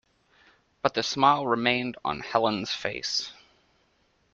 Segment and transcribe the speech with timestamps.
[0.81, 3.31] But the smile remained on Helene's face.